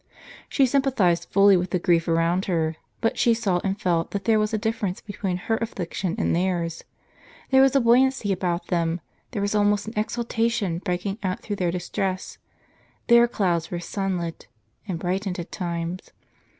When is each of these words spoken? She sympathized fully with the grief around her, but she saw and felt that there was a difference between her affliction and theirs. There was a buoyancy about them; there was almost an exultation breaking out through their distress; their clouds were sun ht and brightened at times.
She 0.49 0.65
sympathized 0.65 1.27
fully 1.29 1.55
with 1.55 1.69
the 1.69 1.77
grief 1.77 2.07
around 2.07 2.45
her, 2.45 2.75
but 3.01 3.19
she 3.19 3.35
saw 3.35 3.61
and 3.63 3.79
felt 3.79 4.09
that 4.09 4.25
there 4.25 4.39
was 4.39 4.51
a 4.51 4.57
difference 4.57 4.99
between 4.99 5.37
her 5.37 5.57
affliction 5.57 6.15
and 6.17 6.35
theirs. 6.35 6.83
There 7.51 7.61
was 7.61 7.75
a 7.75 7.79
buoyancy 7.79 8.31
about 8.31 8.69
them; 8.69 8.99
there 9.29 9.43
was 9.43 9.53
almost 9.53 9.85
an 9.87 9.93
exultation 9.95 10.79
breaking 10.79 11.19
out 11.21 11.41
through 11.41 11.57
their 11.57 11.69
distress; 11.69 12.39
their 13.09 13.27
clouds 13.27 13.69
were 13.69 13.79
sun 13.79 14.17
ht 14.19 14.47
and 14.87 14.97
brightened 14.97 15.37
at 15.37 15.51
times. 15.51 16.09